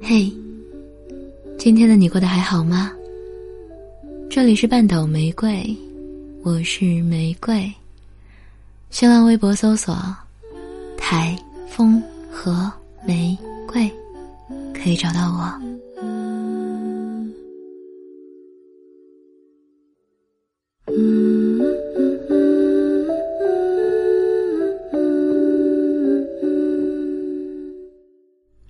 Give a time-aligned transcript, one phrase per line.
[0.00, 0.32] 嘿，
[1.58, 2.92] 今天的你过得还好吗？
[4.30, 5.76] 这里是半岛玫瑰，
[6.44, 7.70] 我是玫瑰。
[8.90, 9.96] 新浪微博搜索
[10.96, 11.36] “台
[11.68, 12.00] 风
[12.30, 12.70] 和
[13.04, 13.90] 玫瑰”，
[14.72, 15.67] 可以找到我。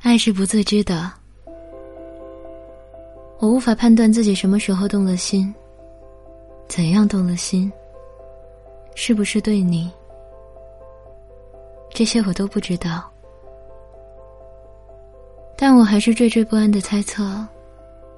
[0.08, 1.12] 爱是不自知的。
[3.38, 5.54] 我无法判断自己什么时候动了心，
[6.66, 7.70] 怎样动了心，
[8.94, 9.92] 是不是对你，
[11.90, 13.06] 这些我都不知道。
[15.58, 17.46] 但我还是惴惴不安的猜测，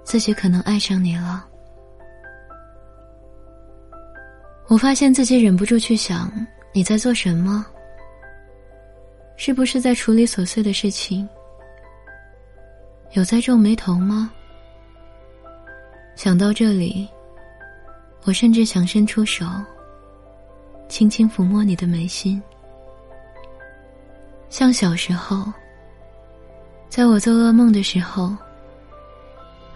[0.04, 1.44] 自己可能爱上你了。
[4.68, 6.30] 我发现自己忍不住去想
[6.72, 7.66] 你在做什么，
[9.34, 11.28] 是不是在处理琐碎的事情？
[13.12, 14.30] 有在皱眉头吗？
[16.14, 17.08] 想到这里，
[18.22, 19.44] 我甚至想伸出手，
[20.88, 22.40] 轻轻抚摸你的眉心，
[24.48, 25.52] 像小时候，
[26.88, 28.32] 在我做噩梦的时候，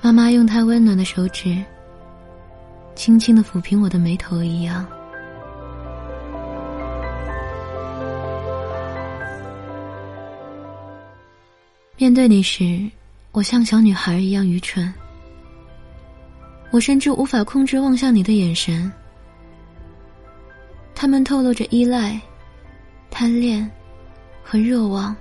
[0.01, 1.61] 妈妈用她温暖的手指，
[2.95, 4.87] 轻轻的抚平我的眉头一样。
[11.97, 12.89] 面对你时，
[13.35, 14.95] 我像小女孩一样愚蠢。
[16.71, 18.91] 我甚至无法控制望向你的眼神，
[20.95, 22.21] 他们透露着依赖、
[23.11, 23.69] 贪恋
[24.41, 25.15] 和热望。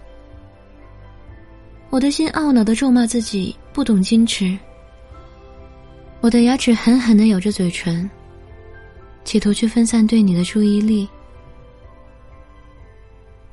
[1.90, 4.56] 我的心懊恼的咒骂自己不懂矜持，
[6.22, 8.08] 我的牙齿狠狠的咬着嘴唇，
[9.24, 11.10] 企图去分散对你的注意力。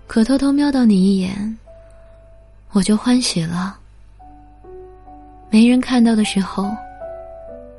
[0.06, 1.58] 可偷偷瞄到你一眼，
[2.72, 3.79] 我就欢喜了。
[5.50, 6.70] 没人看到的时候。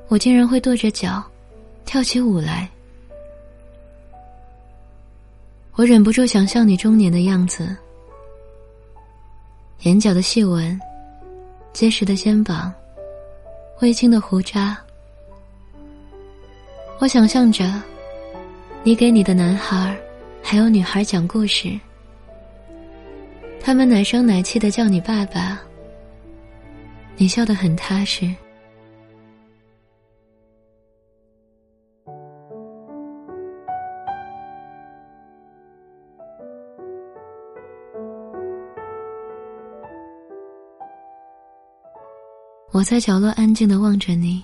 [0.08, 1.24] 我竟然会跺着脚，
[1.86, 2.70] 跳起舞来。
[5.76, 7.74] 我忍不住想象你中年的样子，
[9.84, 10.78] 眼角的细纹，
[11.72, 12.74] 结实的肩膀，
[13.80, 14.78] 微青的胡渣。
[17.00, 17.82] 我想象着，
[18.84, 19.98] 你给你的男孩
[20.44, 21.80] 还有女孩讲故事，
[23.62, 25.62] 他们奶声奶气的叫你爸爸，
[27.22, 28.34] 你笑得很踏实。
[42.72, 44.44] 我在角落安静的望着你，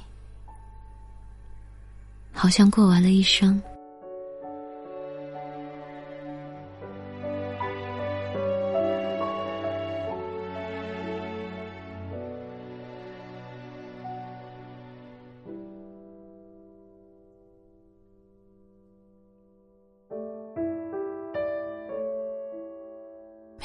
[2.32, 3.59] 好像过完了一生。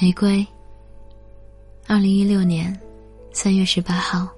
[0.02, 0.44] 玫瑰，
[1.86, 2.76] 二零一六年
[3.32, 4.28] 三月十八号。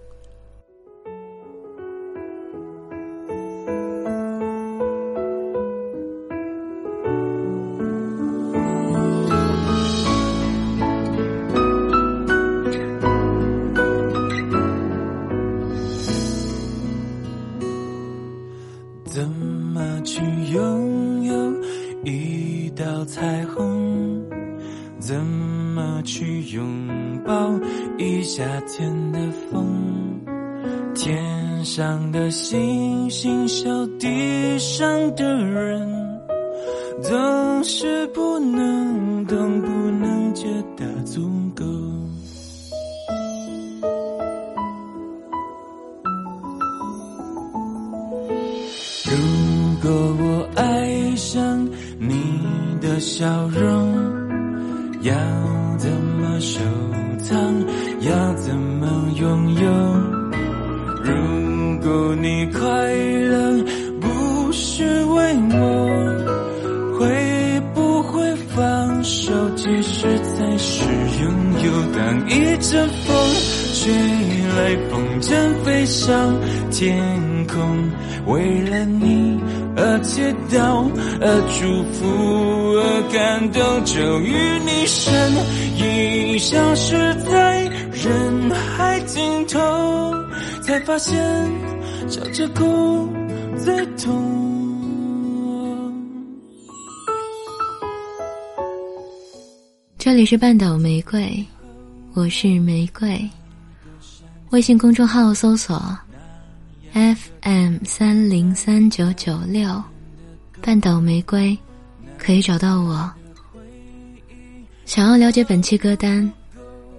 [28.66, 29.18] 天的
[29.50, 30.20] 风？
[30.94, 36.20] 天上的星星，笑地上的人，
[37.02, 41.64] 总是不能懂，不能觉得足够。
[49.04, 49.16] 如
[49.82, 52.44] 果我爱上你。
[52.84, 53.83] 的笑容
[58.06, 59.70] 要怎么拥有？
[61.02, 62.60] 如果你快
[62.92, 63.64] 乐
[64.00, 65.58] 不是为我，
[66.98, 69.32] 会不会放手？
[69.56, 70.84] 即使才是
[71.22, 71.32] 拥
[71.64, 71.72] 有。
[71.96, 73.16] 当一阵风
[73.74, 73.92] 吹
[74.56, 76.38] 来，风筝飞上
[76.70, 77.00] 天
[77.46, 77.90] 空，
[78.26, 79.40] 为了你。
[79.76, 80.88] 而祈祷，
[81.20, 82.06] 而祝福，
[82.78, 84.32] 而感动，就与
[84.64, 85.12] 你身
[85.78, 86.94] 影消失
[87.24, 87.63] 在
[87.94, 89.60] 人海尽头，
[90.62, 91.16] 才发现
[92.08, 93.08] 笑着哭
[93.56, 94.34] 最痛。
[99.96, 101.42] 这里是半岛玫瑰，
[102.14, 103.30] 我是玫瑰。
[104.50, 105.96] 微信公众号搜索
[106.92, 109.80] “FM 三零三九九六”，
[110.60, 111.56] 半岛玫瑰，
[112.18, 113.08] 可以找到我。
[114.84, 116.30] 想要了解本期歌单，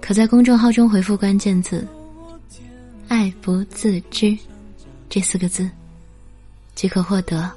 [0.06, 1.84] 可在公众号中回复关键字
[3.10, 4.38] “爱不自知”
[5.10, 5.68] 这四个字，
[6.76, 7.52] 即可获得。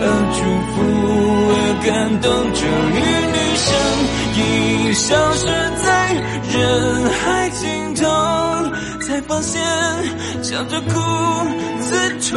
[0.00, 0.38] 而祝
[0.70, 0.74] 福，
[1.50, 1.88] 而感
[2.20, 2.26] 动。
[2.54, 2.62] 终
[2.92, 2.98] 于，
[3.34, 3.68] 女生
[4.36, 4.40] 已
[4.94, 5.42] 消失
[5.84, 5.86] 在
[6.52, 6.56] 人
[7.10, 7.62] 海尽
[7.94, 8.02] 头，
[9.00, 9.52] 才发现
[10.42, 10.92] 笑着哭
[11.80, 11.86] 自
[12.30, 12.32] 痛。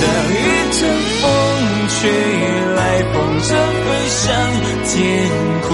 [0.00, 0.34] 当一
[0.72, 0.80] 阵
[1.20, 1.22] 风
[1.88, 2.00] 吹
[2.76, 2.80] 来，
[3.12, 3.50] 风筝
[3.84, 4.20] 飞上
[4.84, 4.90] 天
[5.62, 5.70] 空，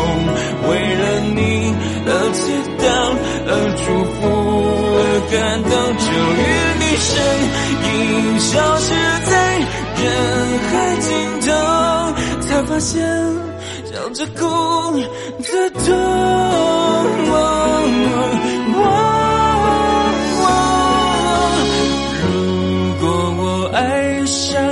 [0.68, 1.02] 为了
[1.34, 1.38] 你
[2.06, 2.40] 而祈
[2.78, 2.84] 祷，
[3.46, 4.18] 而祝福。
[5.00, 6.06] 而感动，终
[6.36, 6.42] 于
[6.80, 7.08] 你身
[7.88, 7.92] 影
[8.40, 8.87] 消失
[12.78, 13.04] 发现
[13.86, 14.46] 笑着哭
[15.42, 15.84] 的痛。
[22.22, 22.24] 如
[23.00, 23.02] 果
[23.36, 24.62] 我爱上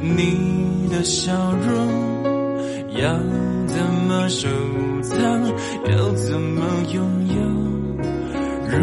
[0.00, 1.32] 你的笑
[1.66, 1.74] 容，
[3.02, 3.10] 要
[3.66, 4.46] 怎么收
[5.02, 5.18] 藏？
[5.90, 6.62] 要怎么
[6.94, 7.02] 拥
[7.34, 7.42] 有？
[8.70, 8.78] 如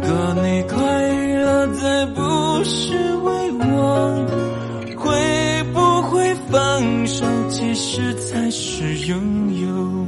[0.00, 0.08] 果
[0.42, 0.80] 你快
[1.42, 3.33] 乐，再不是我，
[7.94, 10.06] 实才是拥有。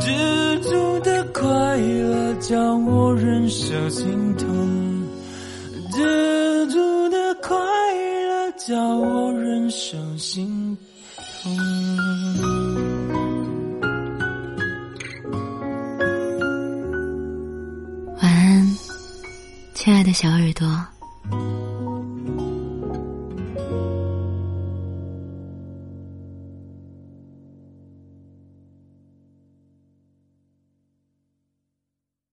[0.00, 5.06] 知足的快乐，叫我忍受心痛。
[5.92, 10.74] 知足的快乐，叫我忍受心
[11.42, 11.54] 痛。
[18.22, 18.66] 晚安
[19.74, 20.66] 亲爱的小耳朵。